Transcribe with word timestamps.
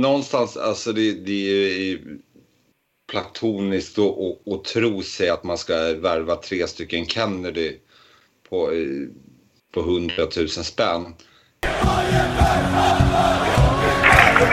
någonstans, 0.00 0.56
alltså 0.56 0.92
det, 0.92 1.12
det 1.12 1.92
är 1.92 1.98
platoniskt 3.10 3.98
och, 3.98 4.26
och, 4.26 4.40
och 4.46 4.64
tro 4.64 5.02
sig 5.02 5.30
att 5.30 5.44
man 5.44 5.58
ska 5.58 5.74
värva 5.94 6.36
tre 6.36 6.66
stycken 6.66 7.06
Kennedy 7.06 7.76
på, 8.48 8.70
på 9.74 9.80
100 9.80 10.14
000 10.36 10.48
spänn. 10.48 11.14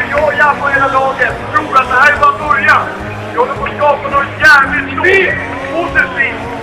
Jag 0.10 0.23
och 0.23 0.63
och 0.63 0.71
hela 0.73 0.88
laget 0.94 1.33
tror 1.53 1.77
att 1.77 1.89
det 1.89 1.95
här 1.95 2.13
är 2.13 2.19
bara 2.19 2.47
början. 2.47 2.87
Vi 3.31 3.37
håller 3.37 3.55
på 3.55 3.63
att 3.63 3.77
skapa 3.77 4.09
något 4.09 4.31
jävligt 4.39 4.89
stort. 4.93 5.37
Positivt. 5.73 6.57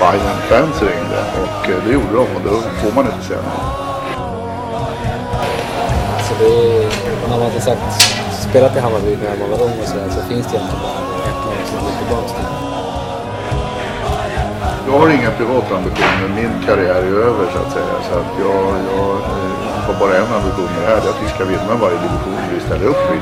Bayern-fans 0.00 0.82
ringde 0.82 1.20
och 1.42 1.70
eh, 1.70 1.84
det 1.84 1.92
gjorde 1.92 2.12
de 2.12 2.36
och 2.36 2.42
då 2.44 2.60
får 2.60 2.92
man 2.94 3.06
inte 3.06 3.26
säga 3.26 3.40
nej. 3.42 3.84
Så 6.28 6.34
det 6.38 6.46
är, 6.46 6.83
när 7.34 7.44
man 7.44 7.52
som 7.52 7.60
sagt 7.60 8.02
spelat 8.50 8.76
i 8.76 8.80
Hammarby 8.80 9.16
när 9.22 9.36
man 9.40 9.50
var 9.50 9.60
ung 9.66 9.76
och 9.82 9.88
sådär 9.88 10.08
så 10.16 10.20
finns 10.30 10.46
det 10.46 10.56
egentligen 10.56 10.82
bara 10.86 11.00
ett 11.30 11.40
lag 11.46 11.62
som 11.70 11.78
går 11.84 11.94
tillbaka 12.00 12.28
till. 12.36 12.50
Jag 14.88 14.98
har 15.00 15.08
inga 15.18 15.30
privata 15.30 15.76
ambitioner. 15.76 16.28
Min 16.40 16.52
karriär 16.66 17.02
är 17.10 17.16
över 17.28 17.44
så 17.52 17.58
att 17.64 17.72
säga. 17.72 17.94
Så 18.08 18.12
att 18.20 18.32
jag, 18.44 18.60
jag 18.90 19.10
eh, 19.36 19.54
har 19.86 19.94
bara 20.00 20.14
en 20.16 20.32
ambition 20.38 20.70
med 20.74 20.82
det 20.82 20.88
här. 20.90 21.00
Det 21.02 21.08
är 21.08 21.14
att 21.14 21.22
vi 21.26 21.28
ska 21.34 21.44
vinna 21.44 21.74
varje 21.84 21.98
division 22.06 22.38
vi 22.54 22.60
ställer 22.60 22.86
upp 22.86 23.06
i. 23.16 23.18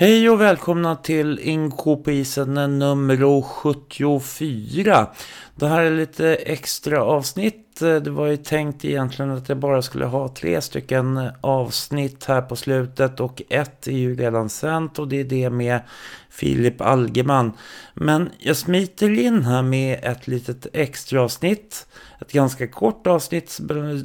Hej 0.00 0.30
och 0.30 0.40
välkomna 0.40 0.96
till 0.96 1.38
Inko 1.38 1.96
på 1.96 2.10
isen 2.10 2.54
nummer 2.54 3.42
74. 3.42 5.06
Det 5.54 5.66
här 5.66 5.80
är 5.80 5.90
lite 5.90 6.34
extra 6.34 7.02
avsnitt. 7.02 7.80
Det 7.80 8.10
var 8.10 8.26
ju 8.26 8.36
tänkt 8.36 8.84
egentligen 8.84 9.30
att 9.30 9.48
jag 9.48 9.58
bara 9.58 9.82
skulle 9.82 10.06
ha 10.06 10.28
tre 10.28 10.60
stycken 10.60 11.30
avsnitt 11.40 12.24
här 12.24 12.42
på 12.42 12.56
slutet 12.56 13.20
och 13.20 13.42
ett 13.48 13.86
är 13.86 13.92
ju 13.92 14.16
redan 14.16 14.48
sänt 14.48 14.98
och 14.98 15.08
det 15.08 15.20
är 15.20 15.24
det 15.24 15.50
med 15.50 15.80
Filip 16.30 16.80
Algeman. 16.80 17.52
Men 17.94 18.30
jag 18.38 18.56
smiter 18.56 19.18
in 19.18 19.44
här 19.44 19.62
med 19.62 19.98
ett 20.02 20.26
litet 20.26 20.66
extra 20.72 21.22
avsnitt. 21.22 21.86
Ett 22.20 22.32
ganska 22.32 22.68
kort 22.68 23.06
avsnitt, 23.06 23.60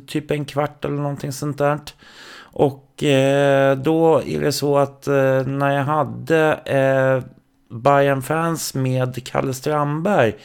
typ 0.08 0.31
en 0.31 0.46
kvart 0.46 0.86
eller 0.86 0.98
någonting 0.98 1.31
sånt 1.31 1.58
där. 1.58 1.80
Och 2.54 3.04
eh, 3.04 3.78
då 3.78 4.22
är 4.26 4.42
det 4.42 4.52
så 4.52 4.78
att 4.78 5.08
eh, 5.08 5.46
när 5.46 5.78
jag 5.78 5.84
hade 5.84 6.54
eh, 6.66 7.30
Bayern 7.76 8.22
fans 8.22 8.73
med 8.73 9.28
Kalle 9.28 9.54
Strandberg 9.54 10.36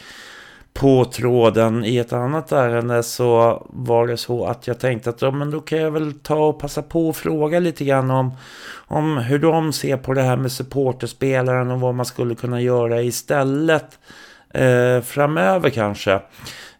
på 0.72 1.04
tråden 1.04 1.84
i 1.84 1.96
ett 1.96 2.12
annat 2.12 2.52
ärende 2.52 3.02
så 3.02 3.62
var 3.70 4.06
det 4.06 4.16
så 4.16 4.46
att 4.46 4.66
jag 4.66 4.80
tänkte 4.80 5.10
att 5.10 5.22
ja, 5.22 5.30
men 5.30 5.50
då 5.50 5.60
kan 5.60 5.78
jag 5.78 5.90
väl 5.90 6.12
ta 6.12 6.46
och 6.46 6.60
passa 6.60 6.82
på 6.82 7.08
och 7.08 7.16
fråga 7.16 7.58
lite 7.58 7.84
grann 7.84 8.10
om, 8.10 8.30
om 8.86 9.16
hur 9.16 9.38
de 9.38 9.72
ser 9.72 9.96
på 9.96 10.14
det 10.14 10.22
här 10.22 10.36
med 10.36 10.52
supporterspelaren 10.52 11.70
och 11.70 11.80
vad 11.80 11.94
man 11.94 12.06
skulle 12.06 12.34
kunna 12.34 12.60
göra 12.60 13.02
istället 13.02 13.98
eh, 14.54 15.00
framöver 15.00 15.70
kanske. 15.70 16.12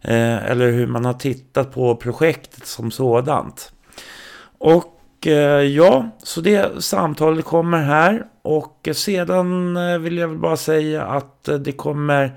Eh, 0.01 0.45
eller 0.51 0.71
hur 0.71 0.87
man 0.87 1.05
har 1.05 1.13
tittat 1.13 1.73
på 1.73 1.95
projektet 1.95 2.65
som 2.65 2.91
sådant. 2.91 3.71
Och 4.57 4.98
Eh, 5.27 5.61
ja, 5.61 6.09
så 6.23 6.41
det 6.41 6.83
samtalet 6.83 7.45
kommer 7.45 7.83
här. 7.83 8.25
Och 8.41 8.87
eh, 8.87 8.93
sedan 8.93 9.77
eh, 9.77 9.97
vill 9.97 10.17
jag 10.17 10.27
väl 10.27 10.37
bara 10.37 10.57
säga 10.57 11.05
att 11.05 11.49
det 11.59 11.71
kommer 11.71 12.31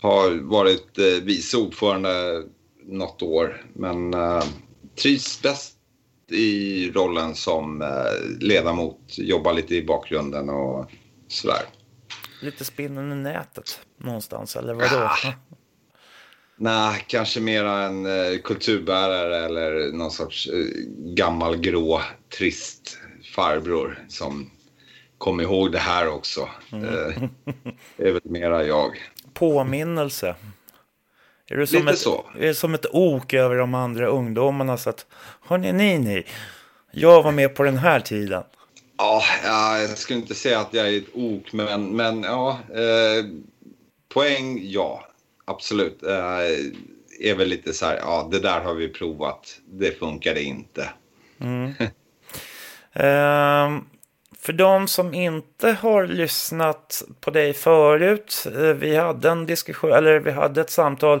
har 0.00 0.30
varit 0.30 0.98
uh, 0.98 1.24
vice 1.24 1.56
ordförande 1.56 2.42
något 2.82 3.22
år 3.22 3.64
men 3.72 4.14
uh, 4.14 4.44
trivs 5.02 5.42
bäst 5.42 5.76
i 6.30 6.90
rollen 6.90 7.34
som 7.34 7.84
ledamot. 8.40 9.00
Jobbar 9.18 9.52
lite 9.52 9.74
i 9.74 9.84
bakgrunden 9.84 10.48
och 10.48 10.90
sådär. 11.28 11.62
Lite 12.40 12.64
spinnen 12.64 13.12
i 13.12 13.14
nätet 13.14 13.80
någonstans, 13.98 14.56
eller 14.56 14.74
vadå? 14.74 14.96
Ah. 14.96 15.32
Nej, 16.58 17.04
kanske 17.06 17.40
mera 17.40 17.82
en 17.82 18.06
eh, 18.06 18.38
kulturbärare 18.44 19.44
eller 19.44 19.92
någon 19.92 20.10
sorts 20.10 20.48
eh, 20.48 20.66
gammal 20.98 21.56
grå 21.56 22.00
trist 22.38 22.98
farbror 23.34 24.06
som 24.08 24.50
kom 25.18 25.40
ihåg 25.40 25.72
det 25.72 25.78
här 25.78 26.08
också. 26.08 26.48
Mm. 26.72 26.84
Eh, 26.84 27.22
det 27.96 28.08
är 28.08 28.12
väl 28.12 28.20
mera 28.24 28.64
jag. 28.64 28.98
Påminnelse. 29.38 30.34
Är 31.48 31.56
det 31.56 31.66
som, 31.66 31.78
Lite 31.78 31.90
ett, 31.90 31.98
så. 31.98 32.24
är 32.38 32.46
det 32.46 32.54
som 32.54 32.74
ett 32.74 32.86
ok 32.90 33.34
över 33.34 33.56
de 33.56 33.74
andra 33.74 34.06
ungdomarna? 34.06 34.76
Så 34.76 34.90
att, 34.90 35.06
hörni, 35.40 35.72
ni, 35.72 35.98
ni. 35.98 36.24
Jag 36.90 37.22
var 37.22 37.32
med 37.32 37.54
på 37.54 37.62
den 37.62 37.76
här 37.76 38.00
tiden. 38.00 38.42
Ja, 38.98 39.22
jag 39.78 39.98
skulle 39.98 40.18
inte 40.18 40.34
säga 40.34 40.60
att 40.60 40.74
jag 40.74 40.88
är 40.88 40.98
ett 40.98 41.14
ok, 41.14 41.52
men, 41.52 41.96
men 41.96 42.22
ja. 42.22 42.58
Eh, 42.74 43.24
poäng, 44.14 44.60
ja. 44.62 45.08
Absolut. 45.44 46.02
Eh, 46.02 46.38
är 47.20 47.34
väl 47.34 47.48
lite 47.48 47.72
så 47.72 47.86
här, 47.86 47.96
ja, 47.96 48.28
det 48.32 48.40
där 48.40 48.60
har 48.60 48.74
vi 48.74 48.88
provat. 48.88 49.60
Det 49.66 49.98
funkade 49.98 50.42
inte. 50.42 50.90
Mm. 51.40 51.74
eh, 52.92 53.82
för 54.46 54.52
de 54.52 54.88
som 54.88 55.14
inte 55.14 55.72
har 55.72 56.06
lyssnat 56.06 57.02
på 57.20 57.30
dig 57.30 57.52
förut. 57.52 58.46
Eh, 58.46 58.60
vi 58.62 58.96
hade 58.96 59.30
en 59.30 59.46
diskussion, 59.46 59.92
eller 59.92 60.20
vi 60.20 60.30
hade 60.30 60.60
ett 60.60 60.70
samtal 60.70 61.20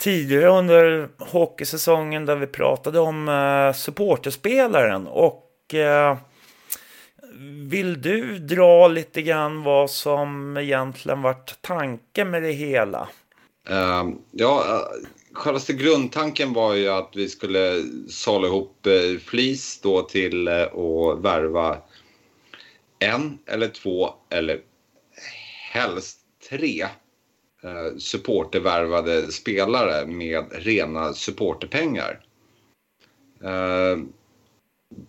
tidigare 0.00 0.46
under 0.46 1.08
hockeysäsongen 1.18 2.26
där 2.26 2.36
vi 2.36 2.46
pratade 2.46 3.00
om 3.00 3.28
eh, 3.28 3.76
supporterspelaren. 3.76 5.06
Och 5.06 5.74
eh, 5.74 6.16
vill 7.68 8.02
du 8.02 8.38
dra 8.38 8.88
lite 8.88 9.22
grann 9.22 9.62
vad 9.62 9.90
som 9.90 10.56
egentligen 10.56 11.22
vart 11.22 11.62
tanken 11.62 12.30
med 12.30 12.42
det 12.42 12.52
hela? 12.52 13.08
Uh, 13.70 14.10
ja, 14.30 14.64
uh, 14.68 15.06
självaste 15.32 15.72
grundtanken 15.72 16.52
var 16.52 16.74
ju 16.74 16.88
att 16.88 17.10
vi 17.14 17.28
skulle 17.28 17.82
sala 18.08 18.46
ihop 18.46 18.86
uh, 18.86 19.18
flis 19.18 19.80
då 19.82 20.02
till 20.02 20.48
uh, 20.48 20.62
att 20.62 21.24
värva 21.24 21.76
en 23.02 23.38
eller 23.46 23.68
två 23.68 24.10
eller 24.30 24.60
helst 25.72 26.18
tre 26.50 26.82
eh, 27.62 27.96
supportervärvade 27.98 29.32
spelare 29.32 30.06
med 30.06 30.44
rena 30.52 31.12
supporterpengar. 31.12 32.20
Eh, 33.42 33.98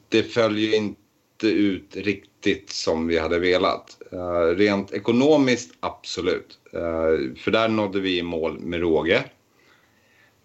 det 0.09 0.23
följer 0.23 0.75
inte 0.75 1.47
ut 1.47 1.95
riktigt 1.95 2.69
som 2.69 3.07
vi 3.07 3.17
hade 3.17 3.39
velat. 3.39 3.97
Eh, 4.11 4.55
rent 4.55 4.91
ekonomiskt, 4.91 5.73
absolut. 5.79 6.59
Eh, 6.73 7.35
för 7.37 7.51
där 7.51 7.67
nådde 7.67 7.99
vi 7.99 8.17
i 8.17 8.23
mål 8.23 8.59
med 8.59 8.79
råge. 8.79 9.23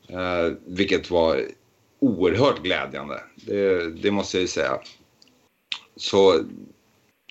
Eh, 0.09 0.53
vilket 0.67 1.11
var 1.11 1.43
oerhört 1.99 2.63
glädjande. 2.63 3.21
Det, 3.35 3.91
det 3.91 4.11
måste 4.11 4.37
jag 4.37 4.43
ju 4.43 4.49
säga. 4.49 4.81
Så 5.97 6.45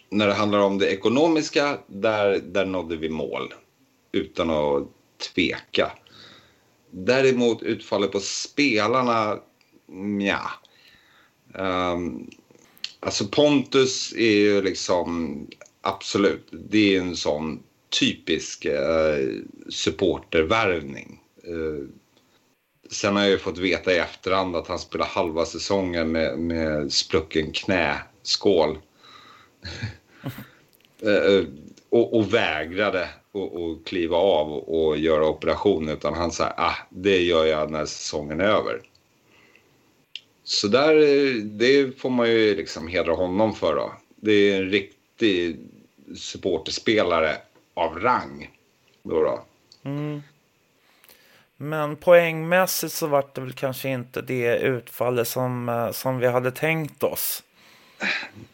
när 0.09 0.27
det 0.27 0.33
handlar 0.33 0.59
om 0.59 0.77
det 0.77 0.89
ekonomiska, 0.89 1.77
där, 1.87 2.39
där 2.39 2.65
nådde 2.65 2.95
vi 2.95 3.09
mål. 3.09 3.53
Utan 4.11 4.49
att 4.49 4.87
tveka. 5.33 5.91
Däremot 6.91 7.63
utfallet 7.63 8.11
på 8.11 8.19
spelarna, 8.19 9.39
ja. 10.19 10.51
Um, 11.53 11.65
ehm, 11.65 12.29
alltså 12.99 13.27
Pontus 13.27 14.13
är 14.13 14.31
ju 14.31 14.61
liksom 14.61 15.37
absolut, 15.81 16.47
det 16.51 16.95
är 16.95 17.01
en 17.01 17.15
sån 17.15 17.63
typisk 17.99 18.65
uh, 18.65 19.41
supportervärvning. 19.69 21.19
Uh, 21.47 21.87
sen 22.91 23.15
har 23.15 23.23
jag 23.23 23.31
ju 23.31 23.37
fått 23.37 23.57
veta 23.57 23.93
i 23.93 23.97
efterhand 23.97 24.55
att 24.55 24.67
han 24.67 24.79
spelar 24.79 25.05
halva 25.05 25.45
säsongen 25.45 26.11
med, 26.11 26.39
med 26.39 26.93
sprucken 26.93 27.51
knäskål. 27.51 28.77
Eh, 31.01 31.33
eh, 31.33 31.43
och, 31.89 32.17
och 32.17 32.33
vägrade 32.33 33.03
att 33.03 33.85
kliva 33.85 34.17
av 34.17 34.51
och, 34.51 34.87
och 34.87 34.97
göra 34.97 35.27
operation 35.27 35.89
utan 35.89 36.13
han 36.13 36.31
sa 36.31 36.53
ah, 36.57 36.75
det 36.89 37.21
gör 37.21 37.45
jag 37.45 37.71
när 37.71 37.85
säsongen 37.85 38.39
är 38.39 38.45
över. 38.45 38.81
Så 40.43 40.67
där, 40.67 40.95
eh, 40.95 41.33
det 41.43 41.99
får 41.99 42.09
man 42.09 42.29
ju 42.29 42.55
liksom 42.55 42.87
hedra 42.87 43.13
honom 43.13 43.55
för 43.55 43.75
då. 43.75 43.93
Det 44.15 44.31
är 44.31 44.61
en 44.61 44.69
riktig 44.69 45.57
supporterspelare 46.15 47.37
av 47.73 47.99
rang. 47.99 48.49
Då 49.03 49.21
då. 49.21 49.43
Mm. 49.83 50.21
Men 51.57 51.95
poängmässigt 51.95 52.93
så 52.93 53.07
var 53.07 53.25
det 53.33 53.41
väl 53.41 53.53
kanske 53.53 53.89
inte 53.89 54.21
det 54.21 54.57
utfallet 54.57 55.27
som, 55.27 55.89
som 55.93 56.17
vi 56.17 56.27
hade 56.27 56.51
tänkt 56.51 57.03
oss. 57.03 57.43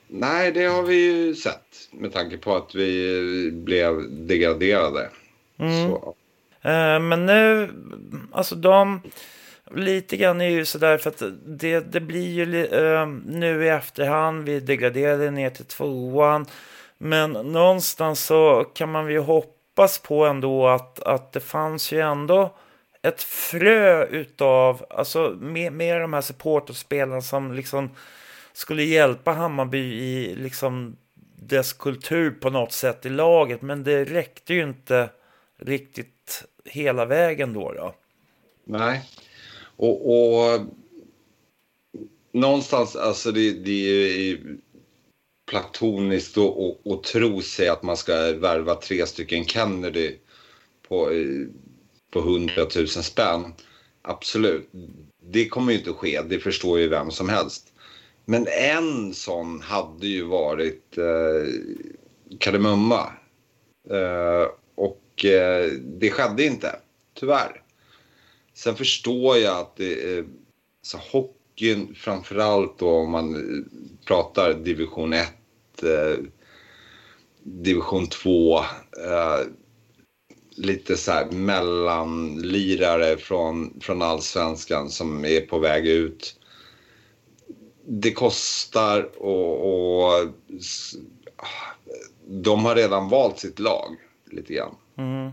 Nej, 0.07 0.51
det 0.51 0.65
har 0.65 0.83
vi 0.83 0.95
ju 0.95 1.35
sett 1.35 1.89
med 1.91 2.13
tanke 2.13 2.37
på 2.37 2.55
att 2.55 2.75
vi 2.75 3.51
blev 3.53 4.09
degraderade. 4.09 5.09
Mm. 5.57 5.91
Eh, 6.61 6.99
men 6.99 7.25
nu, 7.25 7.69
alltså 8.31 8.55
de, 8.55 9.01
lite 9.71 10.17
grann 10.17 10.41
är 10.41 10.49
ju 10.49 10.65
sådär 10.65 10.97
för 10.97 11.09
att 11.09 11.23
det, 11.45 11.79
det 11.79 11.99
blir 11.99 12.29
ju 12.29 12.65
eh, 12.65 13.07
nu 13.25 13.65
i 13.65 13.69
efterhand, 13.69 14.45
vi 14.45 14.59
degraderade 14.59 15.31
ner 15.31 15.49
till 15.49 15.65
tvåan. 15.65 16.45
Men 16.97 17.31
någonstans 17.31 18.25
så 18.25 18.65
kan 18.73 18.91
man 18.91 19.11
ju 19.11 19.19
hoppas 19.19 19.99
på 19.99 20.25
ändå 20.25 20.67
att, 20.67 20.99
att 20.99 21.31
det 21.31 21.39
fanns 21.39 21.91
ju 21.91 21.99
ändå 21.99 22.55
ett 23.01 23.23
frö 23.23 24.05
utav, 24.05 24.85
alltså 24.89 25.37
med, 25.39 25.73
med 25.73 26.01
de 26.01 26.13
här 26.13 26.21
supporterspelarna 26.21 27.21
som 27.21 27.53
liksom 27.53 27.89
skulle 28.53 28.83
hjälpa 28.83 29.31
Hammarby 29.31 29.79
i 29.79 30.35
liksom 30.35 30.97
dess 31.35 31.73
kultur 31.73 32.31
på 32.31 32.49
något 32.49 32.71
sätt 32.71 33.05
i 33.05 33.09
laget. 33.09 33.61
Men 33.61 33.83
det 33.83 34.05
räckte 34.05 34.53
ju 34.53 34.63
inte 34.63 35.09
riktigt 35.57 36.43
hela 36.65 37.05
vägen 37.05 37.53
då. 37.53 37.73
då. 37.73 37.95
Nej, 38.63 39.01
och, 39.75 40.09
och 40.09 40.61
någonstans, 42.31 42.95
alltså 42.95 43.31
det, 43.31 43.51
det 43.51 43.71
är 44.31 44.39
platoniskt 45.45 46.37
att 46.37 47.03
tro 47.03 47.41
sig 47.41 47.67
att 47.67 47.83
man 47.83 47.97
ska 47.97 48.13
värva 48.33 48.75
tre 48.75 49.05
stycken 49.05 49.45
Kennedy 49.45 50.15
på, 50.87 51.09
på 52.11 52.19
100 52.19 52.53
000 52.75 52.87
spänn. 52.87 53.53
Absolut, 54.01 54.69
det 55.21 55.47
kommer 55.47 55.71
ju 55.71 55.77
inte 55.77 55.89
att 55.89 55.95
ske, 55.95 56.21
det 56.21 56.39
förstår 56.39 56.79
ju 56.79 56.87
vem 56.87 57.11
som 57.11 57.29
helst. 57.29 57.72
Men 58.25 58.47
en 58.47 59.13
sån 59.13 59.61
hade 59.61 60.07
ju 60.07 60.23
varit 60.23 60.97
eh, 60.97 61.53
Kardemumma. 62.39 63.11
Eh, 63.89 64.47
och 64.75 65.25
eh, 65.25 65.71
det 65.71 66.11
skedde 66.11 66.45
inte, 66.45 66.75
tyvärr. 67.13 67.61
Sen 68.53 68.75
förstår 68.75 69.37
jag 69.37 69.59
att 69.59 69.75
det, 69.75 70.17
eh, 70.17 70.25
så 70.81 70.97
hockeyn 70.97 71.95
framförallt 71.95 72.79
då 72.79 72.89
om 72.89 73.11
man 73.11 73.35
pratar 74.05 74.53
division 74.53 75.13
1, 75.13 75.33
eh, 75.83 76.17
division 77.43 78.07
2, 78.07 78.57
eh, 78.57 79.39
lite 80.55 80.97
så 80.97 81.11
här 81.11 81.31
mellanlirare 81.31 83.17
från, 83.17 83.79
från 83.81 84.01
allsvenskan 84.01 84.89
som 84.89 85.25
är 85.25 85.41
på 85.41 85.59
väg 85.59 85.87
ut 85.87 86.39
det 87.85 88.11
kostar 88.11 89.09
och, 89.17 90.13
och, 90.13 90.27
de 92.27 92.65
har 92.65 92.75
redan 92.75 93.09
valt 93.09 93.39
sitt 93.39 93.59
lag 93.59 93.95
lite 94.31 94.53
grann. 94.53 94.75
Mm. 94.97 95.31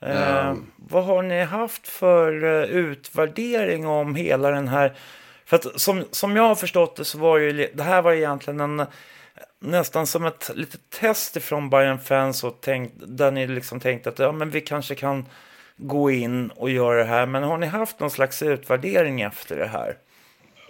Eh, 0.00 0.50
um. 0.50 0.70
Vad 0.76 1.04
har 1.04 1.22
ni 1.22 1.44
haft 1.44 1.88
för 1.88 2.44
uh, 2.44 2.64
utvärdering 2.64 3.86
om 3.86 4.14
hela 4.14 4.50
den 4.50 4.68
här? 4.68 4.96
För 5.44 5.56
att 5.56 5.80
som, 5.80 6.04
som 6.10 6.36
jag 6.36 6.42
har 6.42 6.54
förstått 6.54 6.96
det 6.96 7.04
så 7.04 7.18
var 7.18 7.38
ju 7.38 7.70
det 7.74 7.82
här 7.82 8.02
var 8.02 8.12
egentligen 8.12 8.60
en 8.60 8.86
nästan 9.60 10.06
som 10.06 10.24
ett 10.24 10.50
litet 10.54 10.90
test 10.90 11.36
ifrån 11.36 11.70
Bayern 11.70 11.98
fans 11.98 12.44
och 12.44 12.60
tänkt, 12.60 12.94
där 13.06 13.30
ni 13.30 13.46
liksom 13.46 13.80
tänkte 13.80 14.08
att 14.08 14.18
ja, 14.18 14.32
men 14.32 14.50
vi 14.50 14.60
kanske 14.60 14.94
kan 14.94 15.26
gå 15.76 16.10
in 16.10 16.50
och 16.50 16.70
göra 16.70 16.98
det 16.98 17.04
här. 17.04 17.26
Men 17.26 17.42
har 17.42 17.58
ni 17.58 17.66
haft 17.66 18.00
någon 18.00 18.10
slags 18.10 18.42
utvärdering 18.42 19.20
efter 19.20 19.56
det 19.56 19.66
här? 19.66 19.96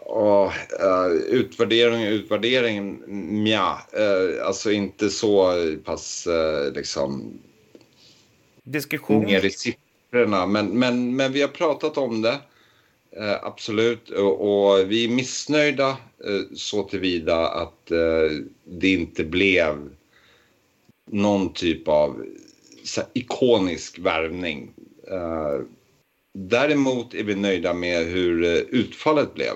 Oh, 0.06 0.53
uh, 0.81 1.12
utvärdering, 1.12 2.03
utvärdering, 2.03 3.03
ja. 3.47 3.79
Uh, 3.99 4.47
alltså 4.47 4.73
inte 4.73 5.11
så 5.11 5.53
pass 5.85 6.27
uh, 6.27 6.73
liksom... 6.73 7.39
Diskussion? 8.62 9.25
Ner 9.25 9.45
i 9.45 9.51
siffrorna. 9.51 10.47
Men, 10.47 10.79
men, 10.79 11.17
men 11.17 11.33
vi 11.33 11.41
har 11.41 11.49
pratat 11.49 11.99
om 11.99 12.23
det. 12.23 12.39
Uh, 13.21 13.45
absolut. 13.45 14.11
Och, 14.11 14.41
och, 14.41 14.91
vi 14.91 15.05
är 15.05 15.08
missnöjda 15.08 15.96
så 16.55 16.82
tillvida 16.82 17.49
att 17.49 17.87
det 18.65 18.93
inte 18.93 19.25
blev 19.25 19.91
någon 21.11 21.53
typ 21.53 21.89
av 21.89 22.27
så 22.84 23.01
ikonisk 23.13 23.99
värvning. 23.99 24.70
däremot 26.34 27.15
är 27.15 27.23
vi 27.23 27.34
nöjda 27.34 27.75
med 27.75 28.06
hur 28.06 28.44
utfallet 28.70 29.34
blev. 29.34 29.53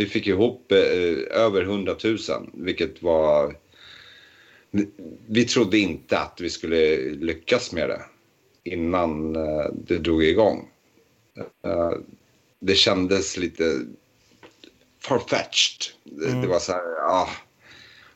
Vi 0.00 0.06
fick 0.06 0.26
ihop 0.26 0.72
eh, 0.72 1.40
över 1.40 1.62
100 1.62 1.96
000, 2.04 2.18
vilket 2.52 3.02
var... 3.02 3.56
Vi 5.26 5.44
trodde 5.44 5.78
inte 5.78 6.18
att 6.18 6.40
vi 6.40 6.50
skulle 6.50 6.96
lyckas 7.14 7.72
med 7.72 7.88
det 7.88 8.02
innan 8.64 9.36
eh, 9.36 9.66
det 9.72 9.98
drog 9.98 10.24
igång. 10.24 10.68
Eh, 11.64 11.92
det 12.60 12.74
kändes 12.74 13.36
lite 13.36 13.80
farfetched. 15.00 15.82
Mm. 16.26 16.42
Det 16.42 16.48
var 16.48 16.58
så 16.58 16.72
här, 16.72 16.82
ja, 16.82 17.28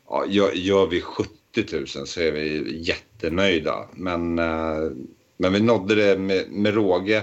ja, 0.09 0.27
gör, 0.29 0.53
gör 0.53 0.87
vi 0.87 1.01
70 1.01 1.31
000 1.73 1.87
så 1.87 2.21
är 2.21 2.33
vi 2.33 2.79
jättenöjda. 2.79 3.89
Men, 3.93 4.39
eh, 4.39 4.91
men 5.37 5.53
vi 5.53 5.61
nådde 5.61 5.95
det 5.95 6.19
med, 6.19 6.51
med 6.51 6.75
råge 6.75 7.23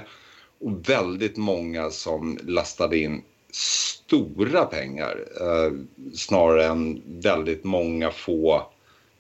och 0.60 0.90
väldigt 0.90 1.38
många 1.38 1.90
som 1.90 2.40
lastade 2.44 2.98
in 2.98 3.24
stora 3.52 4.66
pengar 4.66 5.26
eh, 5.42 5.72
snarare 6.16 6.66
än 6.66 7.02
väldigt 7.06 7.64
många 7.64 8.12
få 8.12 8.72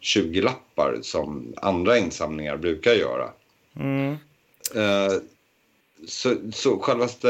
20-lappar 0.02 1.00
som 1.02 1.54
andra 1.58 1.98
insamlingar 1.98 2.58
brukar 2.58 2.94
göra. 2.94 3.30
Mm. 3.76 4.12
Eh, 4.76 5.14
så, 6.08 6.36
så 6.54 6.80
självaste 6.80 7.30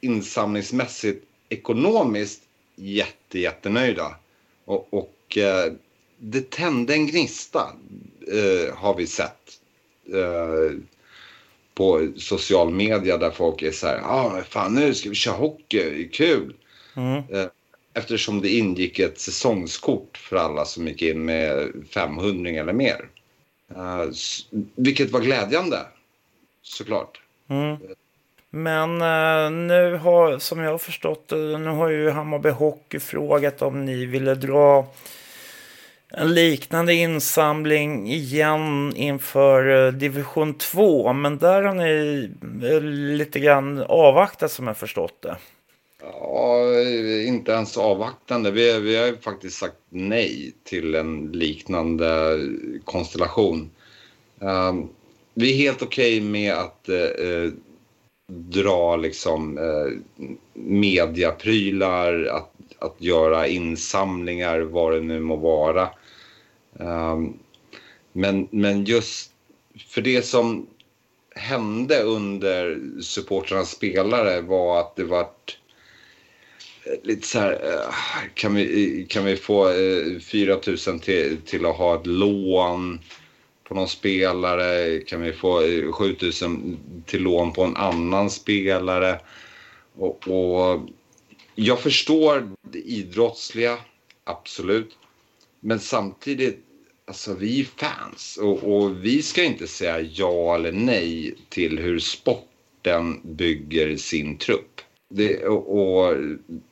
insamlingsmässigt 0.00 1.24
ekonomiskt 1.48 2.42
jätte, 2.74 3.38
jättenöjda. 3.38 4.16
Och, 4.64 4.94
och 4.94 5.38
eh, 5.38 5.72
det 6.18 6.50
tände 6.50 6.94
en 6.94 7.06
gnista 7.06 7.72
eh, 8.32 8.74
har 8.74 8.96
vi 8.96 9.06
sett. 9.06 9.58
Eh, 11.72 11.74
på 11.74 12.08
social 12.16 12.70
media 12.70 13.16
där 13.16 13.30
folk 13.30 13.62
är 13.62 13.70
så 13.70 13.86
här, 13.86 13.96
ja 13.96 14.08
ah, 14.08 14.42
fan 14.48 14.74
nu 14.74 14.94
ska 14.94 15.08
vi 15.08 15.14
köra 15.14 15.34
hockey, 15.34 16.08
kul. 16.08 16.54
Mm. 16.96 17.16
Eh, 17.16 17.46
eftersom 17.94 18.40
det 18.40 18.48
ingick 18.48 18.98
ett 18.98 19.20
säsongskort 19.20 20.16
för 20.16 20.36
alla 20.36 20.64
som 20.64 20.88
gick 20.88 21.02
in 21.02 21.24
med 21.24 21.72
500 21.94 22.50
eller 22.50 22.72
mer. 22.72 23.08
Uh, 23.76 24.12
vilket 24.76 25.10
var 25.10 25.20
glädjande. 25.20 25.78
såklart. 26.62 27.20
Men 28.50 29.00
eh, 29.00 29.50
nu 29.50 29.96
har, 29.96 30.38
som 30.38 30.60
jag 30.60 30.70
har 30.70 30.78
förstått 30.78 31.30
nu 31.30 31.68
har 31.68 31.88
ju 31.88 32.10
Hammarby 32.10 32.50
Hockey 32.50 32.98
frågat 32.98 33.62
om 33.62 33.84
ni 33.84 34.06
ville 34.06 34.34
dra 34.34 34.86
en 36.14 36.34
liknande 36.34 36.94
insamling 36.94 38.10
igen 38.10 38.92
inför 38.96 39.86
eh, 39.86 39.92
division 39.92 40.54
2. 40.54 41.12
Men 41.12 41.38
där 41.38 41.62
har 41.62 41.74
ni 41.74 42.30
eh, 42.62 42.80
lite 43.16 43.40
grann 43.40 43.84
avvaktat 43.88 44.52
som 44.52 44.66
jag 44.66 44.76
förstått 44.76 45.22
det. 45.22 45.36
Ja, 46.02 46.56
eh, 46.80 47.28
inte 47.28 47.52
ens 47.52 47.76
avvaktande. 47.76 48.50
Vi, 48.50 48.80
vi 48.80 48.96
har 48.96 49.06
ju 49.06 49.16
faktiskt 49.16 49.58
sagt 49.58 49.76
nej 49.88 50.52
till 50.64 50.94
en 50.94 51.32
liknande 51.32 52.38
konstellation. 52.84 53.70
Um, 54.38 54.88
vi 55.34 55.52
är 55.52 55.56
helt 55.56 55.82
okej 55.82 56.18
okay 56.18 56.28
med 56.28 56.54
att 56.54 56.88
uh, 56.88 57.52
dra 58.26 58.96
liksom 58.96 59.58
uh, 59.58 59.92
mediaprylar, 60.54 62.24
att, 62.24 62.52
att 62.78 62.96
göra 62.98 63.46
insamlingar, 63.46 64.60
vad 64.60 64.92
det 64.92 65.00
nu 65.00 65.20
må 65.20 65.36
vara. 65.36 65.88
Um, 66.72 67.38
men, 68.12 68.48
men 68.50 68.84
just 68.84 69.32
för 69.88 70.02
det 70.02 70.22
som 70.22 70.66
hände 71.34 72.02
under 72.02 72.80
supportrarnas 73.00 73.70
spelare 73.70 74.40
var 74.40 74.80
att 74.80 74.96
det 74.96 75.04
vart 75.04 75.58
eh, 76.84 76.92
lite 77.02 77.26
så 77.26 77.38
här, 77.38 77.52
eh, 77.52 77.94
kan 78.34 78.54
vi, 78.54 79.06
kan 79.08 79.24
vi 79.24 79.36
få 79.36 79.68
eh, 79.68 80.20
4 80.20 80.58
000 80.86 81.00
till, 81.00 81.36
till 81.46 81.66
att 81.66 81.76
ha 81.76 81.94
ett 82.00 82.06
lån 82.06 83.00
på 83.64 83.74
någon 83.74 83.88
spelare? 83.88 84.98
Kan 85.00 85.20
vi 85.20 85.32
få 85.32 85.60
7 85.92 86.16
000 86.42 86.76
till 87.06 87.22
lån 87.22 87.52
på 87.52 87.62
en 87.62 87.76
annan 87.76 88.30
spelare? 88.30 89.20
Och, 89.98 90.28
och 90.28 90.88
jag 91.54 91.80
förstår 91.80 92.50
det 92.62 92.78
idrottsliga, 92.78 93.78
absolut. 94.24 94.98
Men 95.64 95.80
samtidigt, 95.80 96.58
alltså 97.04 97.34
vi 97.34 97.60
är 97.60 97.64
fans 97.64 98.38
och, 98.42 98.64
och 98.64 99.04
vi 99.04 99.22
ska 99.22 99.44
inte 99.44 99.66
säga 99.66 100.00
ja 100.00 100.54
eller 100.54 100.72
nej 100.72 101.34
till 101.48 101.78
hur 101.78 101.98
sporten 101.98 103.20
bygger 103.36 103.96
sin 103.96 104.38
trupp. 104.38 104.80
Det, 105.08 105.46
och, 105.46 105.78
och, 105.78 106.16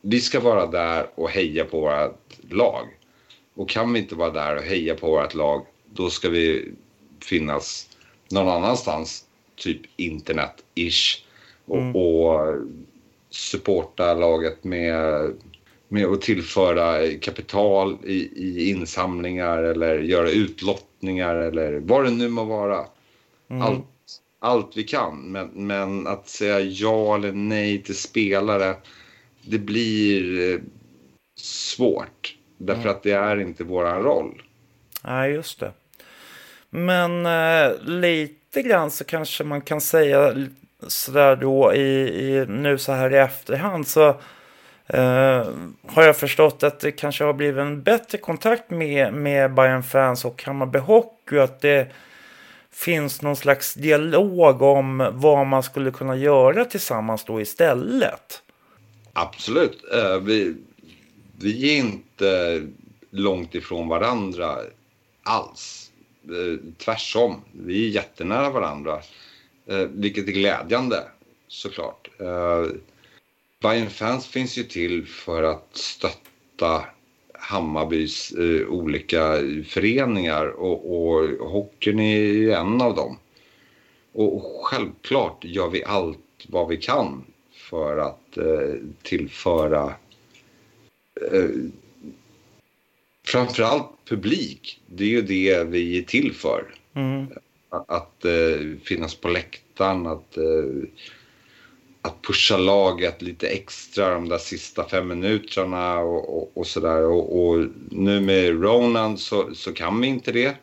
vi 0.01 0.21
ska 0.21 0.39
vara 0.39 0.65
där 0.65 1.07
och 1.15 1.29
heja 1.29 1.65
på 1.65 1.79
vårt 1.79 2.51
lag. 2.53 2.87
Och 3.53 3.69
kan 3.69 3.93
vi 3.93 3.99
inte 3.99 4.15
vara 4.15 4.31
där 4.31 4.55
och 4.55 4.63
heja 4.63 4.95
på 4.95 5.11
vårt 5.11 5.33
lag, 5.33 5.65
då 5.93 6.09
ska 6.09 6.29
vi 6.29 6.71
finnas 7.23 7.89
någon 8.31 8.49
annanstans, 8.49 9.25
typ 9.55 9.81
internet-ish. 9.97 11.23
Och, 11.65 11.77
mm. 11.77 11.95
och 11.95 12.55
supporta 13.29 14.13
laget 14.13 14.63
med, 14.63 15.33
med 15.91 16.05
att 16.05 16.21
tillföra 16.21 17.17
kapital 17.21 17.97
i, 18.03 18.13
i 18.35 18.69
insamlingar 18.69 19.63
eller 19.63 19.99
göra 19.99 20.29
utlottningar 20.29 21.35
eller 21.35 21.79
vad 21.79 22.03
det 22.03 22.11
nu 22.11 22.29
må 22.29 22.43
vara. 22.43 22.85
Mm. 23.49 23.61
Allt 23.61 23.85
allt 24.41 24.77
vi 24.77 24.83
kan. 24.83 25.31
Men, 25.31 25.47
men 25.53 26.07
att 26.07 26.27
säga 26.27 26.59
ja 26.59 27.15
eller 27.15 27.31
nej 27.31 27.83
till 27.83 27.97
spelare, 27.97 28.75
det 29.41 29.59
blir 29.59 30.53
eh, 30.53 30.59
svårt. 31.35 32.35
Därför 32.57 32.81
mm. 32.81 32.95
att 32.95 33.03
det 33.03 33.11
är 33.11 33.39
inte 33.39 33.63
våran 33.63 34.03
roll. 34.03 34.41
Nej, 35.03 35.31
just 35.31 35.59
det. 35.59 35.71
Men 36.69 37.25
eh, 37.25 37.77
lite 37.83 38.61
grann 38.61 38.91
så 38.91 39.03
kanske 39.03 39.43
man 39.43 39.61
kan 39.61 39.81
säga 39.81 40.47
sådär 40.87 41.35
då 41.35 41.73
i, 41.73 42.09
i, 42.25 42.45
nu 42.47 42.77
så 42.77 42.91
här 42.91 43.13
i 43.13 43.17
efterhand 43.17 43.87
så 43.87 44.21
Eh, 44.87 45.47
har 45.87 46.03
jag 46.03 46.17
förstått 46.17 46.63
att 46.63 46.79
det 46.79 46.91
kanske 46.91 47.23
har 47.23 47.33
blivit 47.33 47.59
en 47.61 47.81
bättre 47.81 48.17
kontakt 48.17 48.69
med, 48.69 49.13
med 49.13 49.53
Bayern 49.53 49.83
fans 49.83 50.25
och 50.25 50.43
Hammarby 50.43 50.79
Hockey. 50.79 51.37
Att 51.37 51.61
det 51.61 51.91
finns 52.71 53.21
någon 53.21 53.35
slags 53.35 53.73
dialog 53.73 54.61
om 54.61 55.09
vad 55.13 55.47
man 55.47 55.63
skulle 55.63 55.91
kunna 55.91 56.15
göra 56.15 56.65
tillsammans 56.65 57.23
då 57.25 57.41
istället. 57.41 58.43
Absolut. 59.13 59.83
Uh, 59.95 60.17
vi, 60.17 60.55
vi 61.39 61.73
är 61.73 61.79
inte 61.79 62.61
långt 63.09 63.55
ifrån 63.55 63.87
varandra 63.87 64.57
alls. 65.23 65.91
Uh, 66.29 66.59
tvärsom. 66.77 67.41
Vi 67.51 67.85
är 67.85 67.89
jättenära 67.89 68.49
varandra. 68.49 68.99
Vilket 69.89 70.27
är 70.27 70.31
glädjande 70.31 71.03
såklart. 71.47 72.09
Bayern 73.61 73.89
Fans 73.89 74.27
finns 74.27 74.57
ju 74.57 74.63
till 74.63 75.07
för 75.07 75.43
att 75.43 75.69
stötta 75.71 76.85
Hammarbys 77.33 78.31
eh, 78.31 78.67
olika 78.67 79.37
föreningar 79.67 80.45
och, 80.45 80.95
och 80.95 81.49
hockeyn 81.49 81.99
är 81.99 82.49
en 82.49 82.81
av 82.81 82.95
dem. 82.95 83.17
Och 84.13 84.65
självklart 84.65 85.43
gör 85.43 85.69
vi 85.69 85.83
allt 85.83 86.45
vad 86.47 86.67
vi 86.67 86.77
kan 86.77 87.25
för 87.51 87.97
att 87.97 88.37
eh, 88.37 88.75
tillföra 89.01 89.93
eh, 91.31 91.49
framförallt 93.25 93.89
publik. 94.05 94.81
Det 94.87 95.03
är 95.03 95.09
ju 95.09 95.21
det 95.21 95.63
vi 95.63 95.97
är 95.97 96.03
till 96.03 96.33
för. 96.33 96.75
Mm. 96.93 97.27
Att, 97.69 97.89
att 97.89 98.25
eh, 98.25 98.77
finnas 98.83 99.15
på 99.15 99.27
läktaren, 99.27 100.07
att 100.07 100.37
eh, 100.37 100.43
att 102.01 102.21
pusha 102.21 102.57
laget 102.57 103.21
lite 103.21 103.47
extra 103.47 104.13
de 104.13 104.29
där 104.29 104.37
sista 104.37 104.87
fem 104.89 105.07
minuterna 105.07 105.99
och, 105.99 106.37
och, 106.37 106.51
och 106.57 106.67
sådär. 106.67 107.03
Och, 107.03 107.45
och, 107.45 107.65
nu 107.89 108.19
med 108.19 108.63
Ronan 108.63 109.17
så, 109.17 109.55
så 109.55 109.73
kan 109.73 110.01
vi 110.01 110.07
inte 110.07 110.31
det 110.31 110.55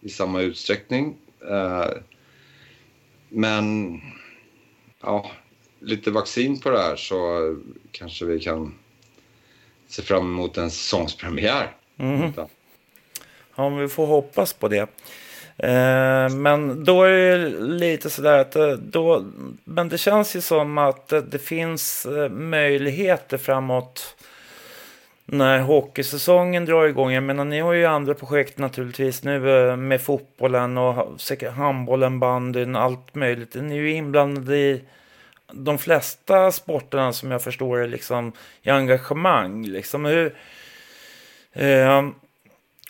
i 0.00 0.08
samma 0.08 0.40
utsträckning. 0.40 1.16
Uh, 1.50 1.86
men 3.28 4.00
ja, 5.02 5.30
lite 5.78 6.10
vaccin 6.10 6.60
på 6.60 6.70
det 6.70 6.78
här 6.78 6.96
så 6.96 7.56
kanske 7.90 8.24
vi 8.24 8.40
kan 8.40 8.74
se 9.88 10.02
fram 10.02 10.24
emot 10.24 10.56
en 10.56 10.70
säsongspremiär. 10.70 11.76
Mm. 11.98 12.32
Ja, 13.56 13.68
vi 13.68 13.88
får 13.88 14.06
hoppas 14.06 14.52
på 14.52 14.68
det. 14.68 14.86
Eh, 15.58 16.28
men 16.28 16.84
då 16.84 17.02
är 17.02 17.10
det 17.10 17.48
lite 17.60 18.10
sådär 18.10 18.38
att 18.38 18.56
eh, 18.56 18.70
då, 18.70 19.24
men 19.64 19.88
det 19.88 19.98
känns 19.98 20.36
ju 20.36 20.40
som 20.40 20.78
att 20.78 21.12
eh, 21.12 21.20
det 21.20 21.38
finns 21.38 22.06
möjligheter 22.30 23.38
framåt 23.38 24.16
när 25.24 25.60
hockeysäsongen 25.60 26.64
drar 26.64 26.86
igång. 26.86 27.12
Jag 27.12 27.22
menar, 27.22 27.44
ni 27.44 27.60
har 27.60 27.72
ju 27.72 27.84
andra 27.84 28.14
projekt 28.14 28.58
naturligtvis 28.58 29.24
nu 29.24 29.40
med 29.76 30.00
fotbollen 30.00 30.78
och 30.78 31.20
säkert 31.20 31.52
handbollen, 31.52 32.20
bandyn, 32.20 32.76
allt 32.76 33.14
möjligt. 33.14 33.54
Ni 33.54 33.76
är 33.76 33.80
ju 33.80 33.92
inblandade 33.92 34.56
i 34.56 34.82
de 35.52 35.78
flesta 35.78 36.52
sporterna 36.52 37.12
som 37.12 37.30
jag 37.30 37.42
förstår 37.42 37.78
är 37.78 37.88
liksom 37.88 38.32
i 38.62 38.70
engagemang. 38.70 39.66
Liksom 39.66 40.04
hur, 40.04 40.34
eh, 41.52 42.08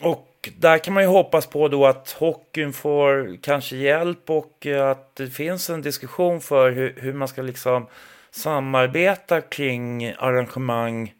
och 0.00 0.35
där 0.58 0.78
kan 0.78 0.94
man 0.94 1.02
ju 1.02 1.08
hoppas 1.08 1.46
på 1.46 1.68
då 1.68 1.86
att 1.86 2.10
hockeyn 2.10 2.72
får 2.72 3.38
kanske 3.42 3.76
hjälp 3.76 4.30
och 4.30 4.66
eh, 4.66 4.90
att 4.90 5.16
det 5.16 5.26
finns 5.26 5.70
en 5.70 5.82
diskussion 5.82 6.40
för 6.40 6.70
hur, 6.70 6.94
hur 6.98 7.12
man 7.12 7.28
ska 7.28 7.42
liksom 7.42 7.86
samarbeta 8.30 9.40
kring 9.40 10.14
arrangemang 10.18 11.14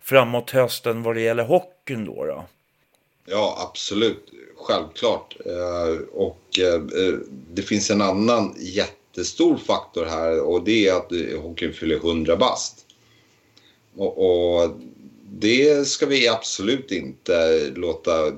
framåt 0.00 0.50
hösten 0.50 1.02
vad 1.02 1.14
det 1.14 1.20
gäller 1.20 1.44
hockeyn 1.44 2.04
då. 2.04 2.24
då. 2.24 2.44
Ja, 3.26 3.68
absolut. 3.70 4.30
Självklart. 4.56 5.36
Eh, 5.46 6.02
och 6.12 6.58
eh, 6.58 6.80
det 7.52 7.62
finns 7.62 7.90
en 7.90 8.02
annan 8.02 8.54
jättestor 8.58 9.56
faktor 9.56 10.04
här 10.04 10.40
och 10.40 10.64
det 10.64 10.88
är 10.88 10.94
att 10.94 11.42
hockeyn 11.42 11.72
fyller 11.72 11.96
100 11.96 12.36
bast. 12.36 12.86
Och, 13.96 14.18
och 14.18 14.70
det 15.30 15.88
ska 15.88 16.06
vi 16.06 16.28
absolut 16.28 16.90
inte 16.90 17.66
låta 17.74 18.32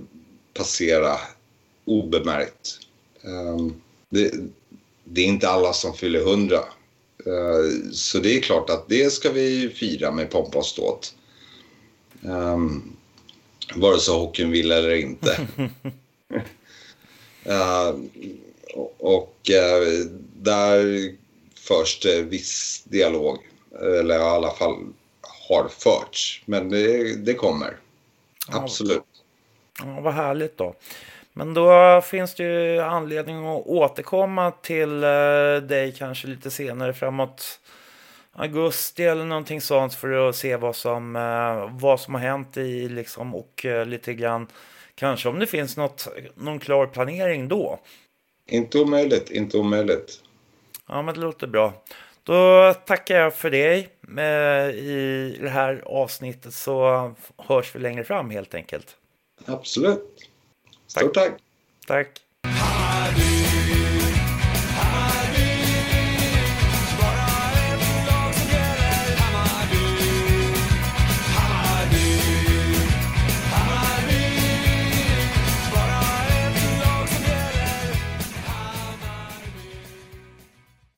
passera 0.57 1.19
obemärkt. 1.85 2.79
Um, 3.23 3.83
det, 4.09 4.35
det, 5.05 5.21
är 5.21 5.27
inte 5.27 5.49
alla 5.49 5.73
som 5.73 5.95
fyller 5.95 6.25
hundra. 6.25 6.61
Uh, 7.27 7.91
så 7.93 8.19
det 8.19 8.37
är 8.37 8.41
klart 8.41 8.71
att 8.71 8.89
det 8.89 9.13
ska 9.13 9.33
vi 9.33 9.69
fira 9.69 10.13
med 10.13 10.31
pompa 10.31 10.59
och 10.59 10.67
ståt. 10.67 11.15
Um, 12.23 12.97
vare 13.75 14.01
sig 14.01 14.15
hockeyn 14.15 14.51
vill 14.51 14.73
eller 14.73 14.95
inte. 14.95 15.49
uh, 17.47 17.95
och 18.99 19.51
uh, 19.51 20.07
där 20.37 21.11
förs 21.55 22.01
det 22.01 22.23
viss 22.23 22.83
dialog. 22.85 23.39
Eller 23.81 24.19
i 24.19 24.23
alla 24.23 24.51
fall 24.51 24.87
har 25.49 25.69
förts. 25.69 26.43
Men 26.47 26.69
det, 26.69 27.17
det 27.17 27.35
kommer. 27.35 27.77
Absolut. 28.49 29.03
Ja, 29.83 30.01
vad 30.01 30.15
härligt 30.15 30.57
då. 30.57 30.75
Men 31.33 31.55
då 31.55 32.01
finns 32.05 32.35
det 32.35 32.43
ju 32.43 32.81
anledning 32.81 33.47
att 33.47 33.67
återkomma 33.67 34.51
till 34.51 35.05
eh, 35.05 35.57
dig 35.69 35.95
kanske 35.99 36.29
lite 36.29 36.51
senare 36.51 36.93
framåt 36.93 37.61
augusti 38.33 39.05
eller 39.05 39.25
någonting 39.25 39.61
sånt 39.61 39.95
för 39.95 40.29
att 40.29 40.37
se 40.37 40.57
vad 40.57 40.77
som, 40.77 41.17
eh, 41.17 41.79
vad 41.81 42.01
som 42.01 42.15
har 42.15 42.21
hänt 42.21 42.57
i 42.57 42.89
liksom 42.89 43.35
och 43.35 43.65
eh, 43.65 43.87
lite 43.87 44.15
grann 44.15 44.47
kanske 44.95 45.29
om 45.29 45.39
det 45.39 45.47
finns 45.47 45.77
något, 45.77 46.09
någon 46.35 46.59
klar 46.59 46.87
planering 46.87 47.49
då. 47.49 47.79
Inte 48.47 48.79
omöjligt, 48.79 49.31
inte 49.31 49.59
omöjligt. 49.59 50.21
Ja, 50.89 51.03
men 51.03 51.15
det 51.15 51.21
låter 51.21 51.47
bra. 51.47 51.73
Då 52.23 52.75
tackar 52.75 53.17
jag 53.17 53.35
för 53.35 53.51
dig 53.51 53.89
i 54.75 55.39
det 55.41 55.49
här 55.49 55.83
avsnittet 55.87 56.55
så 56.55 57.13
hörs 57.37 57.75
vi 57.75 57.79
längre 57.79 58.05
fram 58.05 58.31
helt 58.31 58.55
enkelt. 58.55 58.97
Absolut. 59.49 60.03
Stort 60.89 61.15
tack. 61.15 61.41
Tack. 61.87 62.15
tack. 62.15 62.26